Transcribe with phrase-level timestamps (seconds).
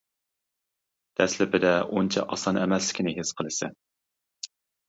[1.19, 3.81] دەسلىپىدە ئۇنچە ئاسان ئەمەسلىكىنى ھېس قىلىسەن.